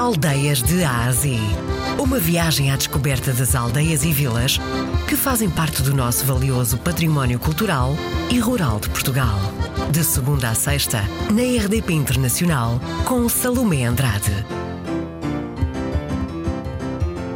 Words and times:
Aldeias 0.00 0.62
de 0.62 0.82
Ásia. 0.82 1.38
Uma 2.02 2.18
viagem 2.18 2.72
à 2.72 2.76
descoberta 2.76 3.34
das 3.34 3.54
aldeias 3.54 4.02
e 4.02 4.10
vilas 4.10 4.58
que 5.06 5.14
fazem 5.14 5.50
parte 5.50 5.82
do 5.82 5.94
nosso 5.94 6.24
valioso 6.24 6.78
património 6.78 7.38
cultural 7.38 7.90
e 8.32 8.38
rural 8.38 8.80
de 8.80 8.88
Portugal. 8.88 9.38
De 9.92 10.02
segunda 10.02 10.48
a 10.48 10.54
sexta, 10.54 11.02
na 11.30 11.42
RDP 11.42 11.92
Internacional, 11.92 12.80
com 13.04 13.28
Salomé 13.28 13.84
Andrade. 13.84 14.32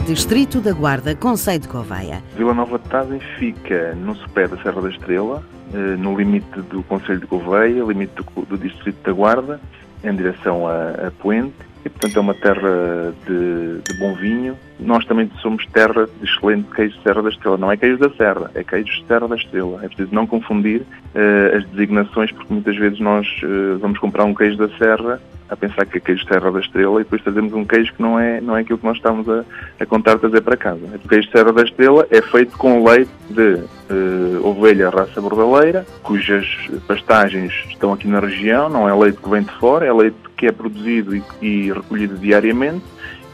Distrito 0.07 0.59
da 0.59 0.73
Guarda, 0.73 1.15
Conceito 1.15 1.65
de 1.65 1.69
Coveia. 1.69 2.23
Vila 2.35 2.55
Nova 2.55 2.79
de 2.79 2.89
Tazem 2.89 3.21
fica 3.39 3.95
no 3.95 4.17
sopé 4.17 4.49
da 4.49 4.57
Serra 4.63 4.81
da 4.81 4.89
Estrela, 4.89 5.45
eh, 5.75 5.97
no 5.99 6.17
limite 6.17 6.63
do 6.63 6.83
Conselho 6.85 7.21
de 7.21 7.27
Gouveia, 7.27 7.85
limite 7.85 8.15
do, 8.15 8.47
do 8.47 8.57
Distrito 8.57 9.05
da 9.05 9.13
Guarda, 9.13 9.61
em 10.03 10.17
direção 10.17 10.67
a, 10.67 11.09
a 11.09 11.11
Puente, 11.11 11.74
e 11.85 11.89
portanto 11.89 12.17
é 12.17 12.21
uma 12.21 12.35
terra 12.35 13.15
de, 13.27 13.79
de, 13.83 13.99
bom 13.99 14.15
vinho. 14.15 14.57
Nós 14.81 15.05
também 15.05 15.31
somos 15.41 15.67
terra 15.67 16.07
de 16.07 16.25
excelente 16.25 16.67
queijo 16.75 16.97
de 16.97 17.03
Serra 17.03 17.23
da 17.23 17.29
Estrela. 17.29 17.59
Não 17.59 17.71
é 17.71 17.77
queijo 17.77 17.99
da 17.99 18.11
Serra, 18.11 18.51
é 18.55 18.65
queijo 18.65 18.91
de 18.91 19.07
Serra 19.07 19.29
da 19.29 19.37
Estrela. 19.37 19.81
É 19.83 19.87
preciso 19.87 20.15
não 20.15 20.27
confundir 20.27 20.81
uh, 20.81 21.57
as 21.57 21.65
designações, 21.71 22.33
porque 22.33 22.53
muitas 22.53 22.77
vezes 22.77 22.99
nós 22.99 23.27
uh, 23.43 23.79
vamos 23.79 23.99
comprar 23.99 24.25
um 24.25 24.35
queijo 24.35 24.57
da 24.57 24.69
Serra 24.79 25.21
a 25.49 25.57
pensar 25.57 25.85
que 25.85 25.99
é 25.99 26.01
queijo 26.01 26.23
de 26.25 26.29
Serra 26.29 26.51
da 26.51 26.61
Estrela 26.61 27.01
e 27.01 27.05
depois 27.05 27.23
trazemos 27.23 27.53
um 27.53 27.65
queijo 27.65 27.93
que 27.93 28.03
não 28.03 28.19
é, 28.19 28.41
não 28.41 28.57
é 28.57 28.63
aquilo 28.63 28.79
que 28.79 28.87
nós 28.87 28.97
estamos 28.97 29.29
a, 29.29 29.45
a 29.79 29.87
contar 29.87 30.19
trazer 30.19 30.41
para 30.41 30.57
casa. 30.57 30.81
O 31.05 31.09
queijo 31.09 31.27
de 31.27 31.33
Serra 31.33 31.53
da 31.53 31.63
Estrela 31.63 32.07
é 32.11 32.23
feito 32.23 32.57
com 32.57 32.83
leite 32.83 33.11
de 33.31 33.61
uh, 33.91 34.47
ovelha 34.47 34.89
raça 34.89 35.21
bordaleira, 35.21 35.87
cujas 36.03 36.47
pastagens 36.89 37.53
estão 37.69 37.93
aqui 37.93 38.09
na 38.09 38.21
região, 38.21 38.69
não 38.69 38.89
é 38.89 38.95
leite 38.95 39.19
que 39.19 39.29
vem 39.29 39.43
de 39.43 39.53
fora, 39.53 39.85
é 39.85 39.93
leite 39.93 40.17
que 40.37 40.47
é 40.47 40.53
produzido 40.53 41.17
e, 41.17 41.23
e 41.41 41.73
recolhido 41.73 42.17
diariamente 42.19 42.85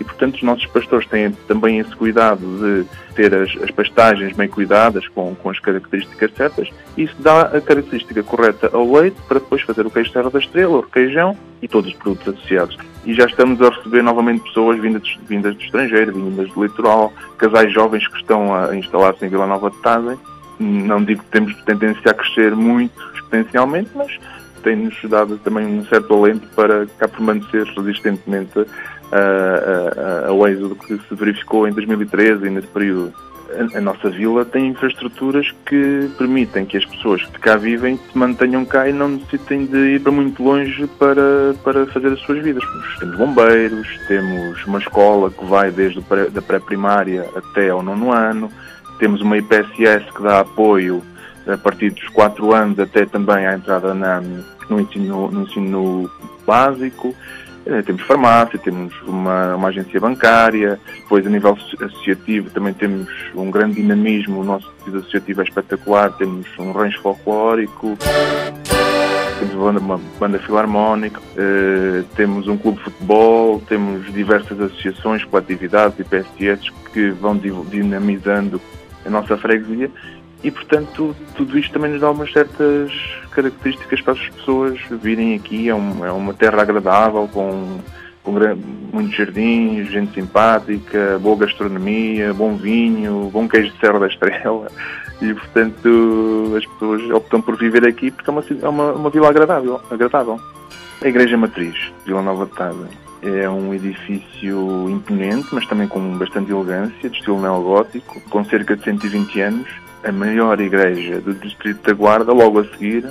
e, 0.00 0.04
portanto, 0.04 0.36
os 0.36 0.42
nossos 0.42 0.64
pastores 0.66 1.06
têm 1.06 1.30
também 1.46 1.78
esse 1.78 1.94
cuidado 1.94 2.40
de 2.40 2.86
ter 3.14 3.34
as, 3.34 3.54
as 3.62 3.70
pastagens 3.70 4.34
bem 4.34 4.48
cuidadas, 4.48 5.06
com, 5.08 5.34
com, 5.34 5.50
as 5.50 5.58
características 5.58 6.32
certas, 6.34 6.70
isso 6.96 7.14
dá 7.18 7.42
a 7.42 7.60
característica 7.60 8.22
correta 8.22 8.70
ao 8.72 8.90
leite 8.90 9.20
para 9.28 9.38
depois 9.38 9.60
fazer 9.60 9.86
o 9.86 9.90
queijo 9.90 10.10
Serra 10.10 10.30
da 10.30 10.38
Estrela, 10.38 10.78
o 10.78 10.80
requeijão 10.80 11.36
e 11.60 11.68
todos 11.68 11.90
os 11.90 11.96
produtos 11.98 12.28
associados. 12.28 12.78
E 13.04 13.12
já 13.12 13.26
estamos 13.26 13.60
a 13.60 13.68
receber 13.68 14.02
novamente 14.02 14.42
pessoas 14.44 14.80
vindas, 14.80 15.18
vindas 15.28 15.54
do 15.54 15.62
estrangeiro, 15.62 16.14
vindas 16.14 16.50
do 16.50 16.62
litoral, 16.64 17.12
casais 17.36 17.70
jovens 17.70 18.08
que 18.08 18.16
estão 18.16 18.54
a 18.54 18.74
instalar-se 18.74 19.26
em 19.26 19.28
Vila 19.28 19.46
Nova 19.46 19.70
de 19.70 19.76
Tazem. 19.82 20.18
Não 20.58 21.04
digo 21.04 21.22
que 21.22 21.30
temos 21.30 21.54
tendência 21.64 22.10
a 22.10 22.14
crescer 22.14 22.56
muito 22.56 22.98
exponencialmente, 23.14 23.90
mas 23.94 24.18
tem-nos 24.62 24.96
dado 25.04 25.38
também 25.38 25.66
um 25.66 25.84
certo 25.84 26.14
alento 26.14 26.46
para 26.54 26.86
cá 26.98 27.08
permanecer 27.08 27.64
resistentemente 27.64 28.66
ao 30.26 30.46
êxodo 30.46 30.76
que 30.76 30.98
se 31.08 31.14
verificou 31.14 31.66
em 31.66 31.72
2013 31.72 32.46
e 32.46 32.50
nesse 32.50 32.68
período. 32.68 33.12
A, 33.74 33.80
nossa 33.80 34.08
vila 34.08 34.44
tem 34.44 34.68
infraestruturas 34.68 35.52
que 35.66 36.08
permitem 36.16 36.64
que 36.64 36.76
as 36.76 36.84
pessoas 36.84 37.24
que 37.24 37.40
cá 37.40 37.56
vivem 37.56 37.96
se 37.96 38.16
mantenham 38.16 38.64
cá 38.64 38.88
e 38.88 38.92
não 38.92 39.08
necessitem 39.08 39.66
de 39.66 39.96
ir 39.96 40.00
para 40.00 40.12
muito 40.12 40.40
longe 40.40 40.86
para, 41.00 41.52
para 41.64 41.84
fazer 41.86 42.12
as 42.12 42.20
suas 42.20 42.40
vidas. 42.44 42.62
Temos 43.00 43.16
bombeiros, 43.16 43.88
temos 44.06 44.64
uma 44.66 44.78
escola 44.78 45.32
que 45.32 45.44
vai 45.44 45.72
desde 45.72 45.98
a 45.98 46.42
pré-primária 46.42 47.28
até 47.34 47.70
ao 47.70 47.82
nono 47.82 48.12
ano, 48.12 48.52
temos 49.00 49.20
uma 49.20 49.36
IPSS 49.38 50.12
que 50.14 50.22
dá 50.22 50.40
apoio 50.40 51.02
a 51.46 51.56
partir 51.56 51.90
dos 51.90 52.08
4 52.08 52.52
anos 52.54 52.78
até 52.78 53.06
também 53.06 53.46
à 53.46 53.54
entrada 53.54 53.94
na, 53.94 54.20
no, 54.68 54.80
ensino, 54.80 55.30
no 55.30 55.42
ensino 55.42 56.10
básico. 56.46 57.14
Eh, 57.66 57.82
temos 57.82 58.02
farmácia, 58.02 58.58
temos 58.58 58.94
uma, 59.02 59.54
uma, 59.54 59.68
agência 59.68 60.00
bancária, 60.00 60.80
depois 60.94 61.26
a 61.26 61.30
nível 61.30 61.56
associativo 61.78 62.48
também 62.50 62.72
temos 62.72 63.06
um 63.34 63.50
grande 63.50 63.74
dinamismo, 63.74 64.40
o 64.40 64.44
nosso 64.44 64.70
tecido 64.78 64.98
associativo 64.98 65.40
é 65.42 65.44
espetacular, 65.44 66.10
temos 66.12 66.46
um 66.58 66.72
rancho 66.72 67.00
folclórico, 67.02 67.98
temos 69.38 69.54
uma 69.54 69.72
banda, 69.72 69.80
uma 69.80 70.00
banda 70.18 70.38
filarmónica, 70.38 71.20
eh, 71.36 72.02
temos 72.16 72.48
um 72.48 72.56
clube 72.56 72.78
de 72.78 72.84
futebol, 72.84 73.62
temos 73.68 74.10
diversas 74.10 74.58
associações, 74.58 75.22
coletividades 75.24 75.98
e 76.00 76.04
PSS 76.04 76.72
que 76.94 77.10
vão 77.10 77.36
dinamizando 77.36 78.58
a 79.04 79.10
nossa 79.10 79.36
freguesia 79.36 79.90
e, 80.42 80.50
portanto, 80.50 81.14
tudo 81.36 81.58
isto 81.58 81.72
também 81.72 81.90
nos 81.90 82.00
dá 82.00 82.10
umas 82.10 82.32
certas 82.32 82.90
características 83.30 84.00
para 84.00 84.14
as 84.14 84.28
pessoas 84.30 84.80
virem 84.90 85.34
aqui. 85.34 85.68
É, 85.68 85.74
um, 85.74 86.04
é 86.04 86.10
uma 86.10 86.32
terra 86.32 86.62
agradável, 86.62 87.28
com, 87.30 87.78
com 88.22 88.32
muitos 88.92 89.16
jardins, 89.16 89.88
gente 89.88 90.14
simpática, 90.14 91.18
boa 91.20 91.36
gastronomia, 91.36 92.32
bom 92.32 92.56
vinho, 92.56 93.28
bom 93.30 93.46
queijo 93.46 93.70
de 93.70 93.78
Serra 93.80 93.98
da 93.98 94.06
Estrela. 94.06 94.68
E, 95.20 95.34
portanto, 95.34 96.54
as 96.56 96.64
pessoas 96.64 97.02
optam 97.10 97.42
por 97.42 97.58
viver 97.58 97.86
aqui 97.86 98.10
porque 98.10 98.30
é 98.30 98.32
uma, 98.32 98.44
é 98.62 98.68
uma, 98.68 98.92
uma 98.92 99.10
vila 99.10 99.28
agradável, 99.28 99.78
agradável. 99.90 100.40
A 101.02 101.08
Igreja 101.08 101.36
Matriz, 101.36 101.76
Vila 102.06 102.22
Nova 102.22 102.46
de 102.46 102.52
Tasa, 102.52 102.88
é 103.22 103.48
um 103.48 103.74
edifício 103.74 104.88
imponente, 104.88 105.48
mas 105.52 105.66
também 105.66 105.86
com 105.86 106.16
bastante 106.16 106.50
elegância, 106.50 107.10
de 107.10 107.16
estilo 107.18 107.40
neogótico, 107.40 108.18
com 108.30 108.42
cerca 108.46 108.74
de 108.74 108.84
120 108.84 109.40
anos 109.42 109.68
a 110.04 110.12
maior 110.12 110.60
igreja 110.60 111.20
do 111.20 111.34
Distrito 111.34 111.82
da 111.82 111.92
Guarda, 111.92 112.32
logo 112.32 112.60
a 112.60 112.64
seguir 112.64 113.06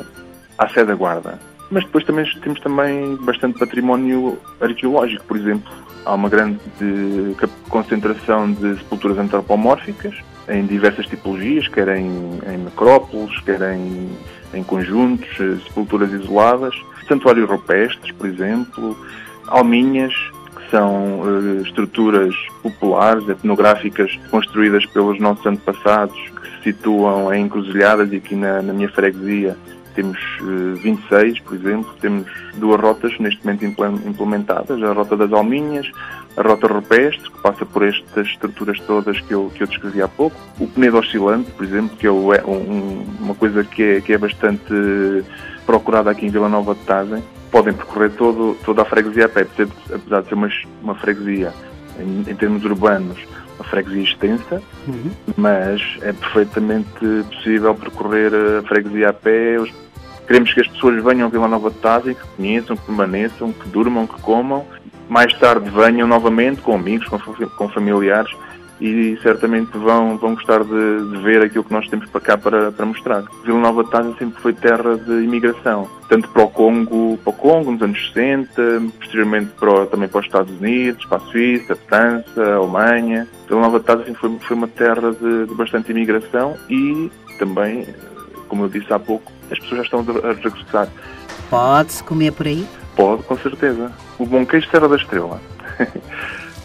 à 0.57 0.67
sede 0.69 0.87
da 0.87 0.95
Guarda. 0.95 1.39
Mas 1.71 1.83
depois 1.85 2.03
também 2.03 2.25
temos 2.41 2.59
também 2.61 3.15
bastante 3.17 3.59
património 3.59 4.37
arqueológico, 4.59 5.23
por 5.25 5.37
exemplo. 5.37 5.71
Há 6.05 6.15
uma 6.15 6.29
grande 6.29 6.59
concentração 7.69 8.51
de 8.51 8.77
sepulturas 8.77 9.19
antropomórficas 9.19 10.15
em 10.47 10.65
diversas 10.65 11.05
tipologias, 11.05 11.67
quer 11.67 11.89
em, 11.89 12.39
em 12.47 12.57
necrópolis, 12.57 13.39
quer 13.41 13.61
em, 13.73 14.09
em 14.53 14.63
conjuntos, 14.63 15.29
eh, 15.39 15.57
sepulturas 15.67 16.11
isoladas, 16.11 16.73
santuários 17.07 17.47
rupestres, 17.47 18.11
por 18.13 18.27
exemplo, 18.27 18.97
alminhas, 19.47 20.13
são 20.69 21.21
uh, 21.21 21.61
estruturas 21.61 22.35
populares, 22.61 23.27
etnográficas, 23.27 24.17
construídas 24.29 24.85
pelos 24.87 25.19
nossos 25.19 25.45
antepassados, 25.45 26.19
situam 26.63 27.33
em 27.33 27.45
encruzilhadas 27.45 28.11
e 28.11 28.17
aqui 28.17 28.35
na, 28.35 28.61
na 28.61 28.73
minha 28.73 28.89
freguesia 28.89 29.57
temos 29.95 30.19
uh, 30.41 30.75
eh, 30.77 30.81
26, 30.81 31.39
por 31.41 31.55
exemplo, 31.55 31.93
temos 31.99 32.29
duas 32.55 32.79
rotas 32.79 33.17
neste 33.19 33.45
momento 33.45 33.65
implementadas, 33.65 34.81
a 34.81 34.93
rota 34.93 35.17
das 35.17 35.33
Alminhas, 35.33 35.91
a 36.37 36.41
rota 36.41 36.67
rupestre, 36.67 37.29
que 37.29 37.41
passa 37.41 37.65
por 37.65 37.83
estas 37.83 38.27
estruturas 38.27 38.79
todas 38.81 39.19
que 39.19 39.33
eu, 39.33 39.51
que 39.53 39.63
eu 39.63 39.67
descrevi 39.67 40.01
há 40.01 40.07
pouco, 40.07 40.37
o 40.59 40.67
Penedo 40.67 40.97
Oscilante, 40.97 41.51
por 41.51 41.65
exemplo, 41.65 41.97
que 41.97 42.07
é, 42.07 42.09
é 42.09 42.13
um, 42.13 43.05
uma 43.19 43.35
coisa 43.35 43.63
que 43.63 43.83
é, 43.83 44.01
que 44.01 44.13
é 44.13 44.17
bastante 44.17 44.73
procurada 45.65 46.09
aqui 46.11 46.25
em 46.25 46.29
Vila 46.29 46.47
Nova 46.47 46.73
de 46.75 46.81
Tazem, 46.81 47.23
podem 47.51 47.73
percorrer 47.73 48.11
todo, 48.11 48.55
toda 48.63 48.81
a 48.81 48.85
freguesia 48.85 49.25
a 49.25 49.29
pé, 49.29 49.41
apesar 49.41 50.21
de 50.21 50.27
ser 50.27 50.33
uma, 50.33 50.49
uma 50.81 50.95
freguesia 50.95 51.53
em, 51.99 52.31
em 52.31 52.35
termos 52.35 52.63
urbanos 52.63 53.17
uma 53.59 53.65
freguesia 53.65 54.03
extensa, 54.03 54.61
uhum. 54.87 55.11
mas 55.35 55.81
é 56.01 56.13
perfeitamente 56.13 56.89
possível 57.29 57.75
percorrer 57.75 58.31
a 58.33 58.63
freguesia 58.63 59.09
a 59.09 59.13
pé. 59.13 59.57
Queremos 60.25 60.53
que 60.53 60.61
as 60.61 60.67
pessoas 60.67 61.03
venham 61.03 61.27
a 61.27 61.29
Vila 61.29 61.47
Nova 61.47 61.69
de 61.69 61.77
Tásio, 61.77 62.15
que 62.15 62.27
conheçam, 62.37 62.77
que 62.77 62.85
permaneçam, 62.85 63.51
que 63.51 63.67
durmam, 63.67 64.07
que 64.07 64.21
comam. 64.21 64.65
Mais 65.09 65.33
tarde 65.33 65.69
venham 65.69 66.07
novamente 66.07 66.61
com 66.61 66.75
amigos, 66.75 67.07
com, 67.07 67.19
com 67.19 67.69
familiares 67.69 68.31
e 68.79 69.17
certamente 69.21 69.77
vão, 69.77 70.17
vão 70.17 70.35
gostar 70.35 70.63
de, 70.63 71.11
de, 71.11 71.17
ver 71.21 71.41
aquilo 71.41 71.63
que 71.63 71.73
nós 71.73 71.87
temos 71.87 72.09
para 72.09 72.21
cá 72.21 72.37
para, 72.37 72.71
para 72.71 72.85
mostrar. 72.85 73.23
Vila 73.43 73.59
Nova 73.59 73.83
de 73.83 73.91
Tasa 73.91 74.15
sempre 74.17 74.41
foi 74.41 74.53
terra 74.53 74.97
de 74.97 75.23
imigração, 75.23 75.89
tanto 76.07 76.29
para 76.29 76.43
o 76.43 76.49
Congo, 76.49 77.17
para 77.17 77.29
o 77.29 77.33
Congo 77.33 77.71
nos 77.71 77.81
anos 77.81 78.11
60, 78.13 78.51
posteriormente 78.97 79.51
para, 79.59 79.85
também 79.87 80.07
para 80.07 80.19
os 80.19 80.25
Estados 80.25 80.57
Unidos, 80.59 81.05
para 81.05 81.17
a 81.17 81.21
Suíça, 81.21 81.73
a 81.73 81.75
França, 81.75 82.41
a 82.41 82.55
Alemanha. 82.55 83.27
Vila 83.47 83.61
Nova 83.61 83.79
de 83.79 83.85
Tasa 83.85 84.05
sempre 84.05 84.19
foi, 84.19 84.39
foi 84.39 84.57
uma 84.57 84.67
terra 84.67 85.11
de, 85.11 85.45
de 85.47 85.55
bastante 85.55 85.91
imigração 85.91 86.55
e 86.69 87.11
também, 87.37 87.87
como 88.47 88.63
eu 88.63 88.69
disse 88.69 88.91
há 88.93 88.99
pouco, 88.99 89.31
as 89.51 89.59
pessoas 89.59 89.77
já 89.77 89.83
estão 89.83 89.99
a 90.23 90.33
regressar. 90.33 90.87
Pode-se 91.49 92.03
comer 92.03 92.31
por 92.31 92.45
aí? 92.45 92.65
Pode, 92.95 93.23
com 93.23 93.37
certeza. 93.37 93.91
O 94.17 94.25
bom 94.25 94.45
queijo 94.45 94.69
Serra 94.69 94.87
da 94.87 94.95
Estrela. 94.95 95.41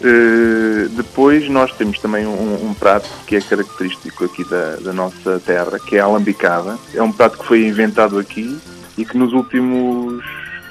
Uh, 0.05 0.87
depois 0.91 1.49
nós 1.49 1.73
temos 1.73 1.99
também 1.99 2.27
um, 2.27 2.69
um, 2.69 2.75
prato 2.75 3.09
que 3.27 3.37
é 3.37 3.41
característico 3.41 4.27
aqui 4.27 4.45
da, 4.45 4.77
da, 4.77 4.93
nossa 4.93 5.41
terra, 5.41 5.79
que 5.79 5.97
é 5.97 6.01
a 6.01 6.05
alambicada. 6.05 6.77
É 6.93 7.03
um 7.03 7.11
prato 7.11 7.39
que 7.39 7.47
foi 7.47 7.67
inventado 7.67 8.19
aqui 8.19 8.59
e 8.99 9.05
que 9.07 9.17
nos 9.17 9.33
últimos 9.33 10.23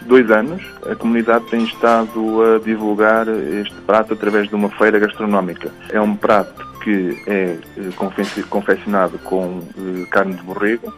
dois 0.05 0.29
anos 0.29 0.61
a 0.87 0.93
comunidade 0.93 1.45
tem 1.45 1.63
estado 1.63 2.43
a 2.43 2.59
divulgar 2.59 3.27
este 3.27 3.73
prato 3.87 4.13
através 4.13 4.47
de 4.47 4.53
uma 4.53 4.69
feira 4.69 4.99
gastronómica. 4.99 5.71
É 5.89 5.99
um 5.99 6.15
prato 6.15 6.63
que 6.83 7.17
é 7.25 7.57
eh, 7.77 8.43
confeccionado 8.49 9.17
com 9.19 9.59
uh, 9.59 10.07
carne 10.11 10.35
de 10.35 10.43
borrego, 10.43 10.93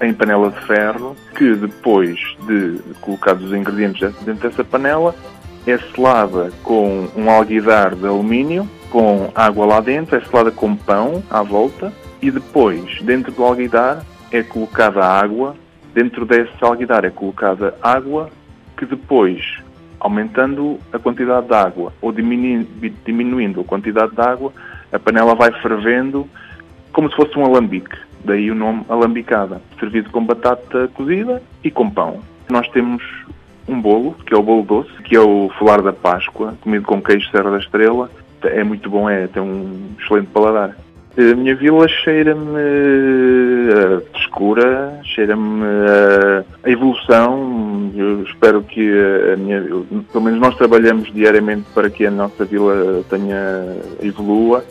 em 0.00 0.14
panela 0.14 0.50
de 0.50 0.60
ferro, 0.66 1.14
que 1.36 1.54
depois 1.54 2.18
de 2.46 2.78
colocados 3.00 3.44
os 3.44 3.52
ingredientes 3.52 4.00
dentro 4.22 4.48
dessa 4.48 4.64
panela, 4.64 5.14
é 5.66 5.78
selada 5.78 6.52
com 6.62 7.08
um 7.16 7.30
alguidar 7.30 7.94
de 7.94 8.06
alumínio, 8.06 8.68
com 8.90 9.30
água 9.34 9.66
lá 9.66 9.80
dentro, 9.80 10.16
é 10.16 10.20
selada 10.20 10.50
com 10.50 10.76
pão 10.76 11.22
à 11.30 11.42
volta 11.42 11.92
e 12.20 12.30
depois, 12.30 13.00
dentro 13.02 13.32
do 13.32 13.44
alguidar, 13.44 14.04
é 14.30 14.42
colocada 14.42 15.04
água, 15.04 15.54
dentro 15.92 16.24
desse 16.24 16.52
alguidar 16.60 17.04
é 17.04 17.10
colocada 17.10 17.74
água 17.82 18.30
que 18.76 18.84
depois, 18.84 19.58
aumentando 20.00 20.78
a 20.92 20.98
quantidade 20.98 21.46
de 21.46 21.54
água 21.54 21.92
ou 22.00 22.12
diminuindo, 22.12 23.60
a 23.60 23.64
quantidade 23.64 24.14
de 24.14 24.20
água, 24.20 24.52
a 24.92 24.98
panela 24.98 25.34
vai 25.34 25.52
fervendo 25.60 26.28
como 26.92 27.10
se 27.10 27.16
fosse 27.16 27.38
um 27.38 27.44
alambique. 27.44 27.96
Daí 28.24 28.50
o 28.50 28.54
nome 28.54 28.84
alambicada, 28.88 29.60
servido 29.78 30.10
com 30.10 30.24
batata 30.24 30.88
cozida 30.94 31.42
e 31.62 31.70
com 31.70 31.90
pão. 31.90 32.20
Nós 32.48 32.66
temos 32.68 33.02
um 33.68 33.80
bolo, 33.80 34.14
que 34.26 34.34
é 34.34 34.36
o 34.36 34.42
bolo 34.42 34.62
doce, 34.62 34.92
que 35.02 35.16
é 35.16 35.20
o 35.20 35.50
folar 35.58 35.82
da 35.82 35.92
Páscoa, 35.92 36.54
comido 36.60 36.84
com 36.84 37.02
queijo 37.02 37.30
Serra 37.30 37.50
da 37.50 37.58
Estrela. 37.58 38.10
É 38.42 38.62
muito 38.62 38.90
bom, 38.90 39.08
é, 39.08 39.26
tem 39.26 39.42
um 39.42 39.94
excelente 39.98 40.28
paladar. 40.28 40.76
A 41.16 41.34
minha 41.36 41.54
vila 41.54 41.86
cheira-me 41.86 42.58
a 43.72 44.00
frescura, 44.10 45.00
cheira-me 45.04 45.62
a 46.64 46.68
evolução. 46.68 47.92
Eu 47.94 48.24
espero 48.24 48.62
que 48.62 48.90
a 49.32 49.36
minha, 49.36 49.62
pelo 50.12 50.24
menos 50.24 50.40
nós 50.40 50.56
trabalhamos 50.56 51.12
diariamente 51.12 51.66
para 51.72 51.88
que 51.88 52.04
a 52.04 52.10
nossa 52.10 52.44
vila 52.44 53.04
tenha 53.08 53.76
evolua, 54.02 54.64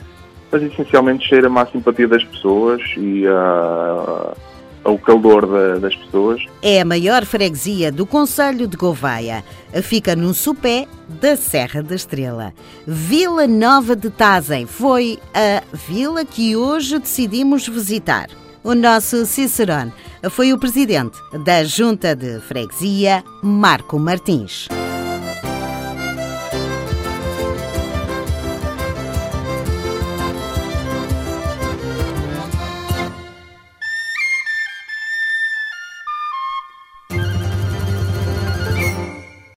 mas 0.51 0.61
essencialmente 0.63 1.27
cheira-me 1.27 1.57
à 1.59 1.65
simpatia 1.65 2.09
das 2.09 2.25
pessoas 2.25 2.81
e 2.97 3.25
a 3.25 4.33
ao 4.83 4.97
calor 4.97 5.47
da, 5.47 5.79
das 5.79 5.95
pessoas. 5.95 6.41
É 6.61 6.81
a 6.81 6.85
maior 6.85 7.25
freguesia 7.25 7.91
do 7.91 8.05
Conselho 8.05 8.67
de 8.67 8.77
Gouveia. 8.77 9.43
Fica 9.81 10.15
num 10.15 10.33
sopé 10.33 10.87
da 11.21 11.35
Serra 11.35 11.81
da 11.81 11.95
Estrela. 11.95 12.53
Vila 12.85 13.47
Nova 13.47 13.95
de 13.95 14.09
Tazem 14.09 14.65
foi 14.65 15.19
a 15.33 15.63
vila 15.75 16.25
que 16.25 16.55
hoje 16.55 16.99
decidimos 16.99 17.67
visitar. 17.67 18.27
O 18.63 18.73
nosso 18.73 19.25
Cicerone 19.25 19.91
foi 20.29 20.53
o 20.53 20.57
presidente 20.57 21.17
da 21.43 21.63
Junta 21.65 22.15
de 22.15 22.39
Freguesia, 22.39 23.23
Marco 23.41 23.99
Martins. 23.99 24.69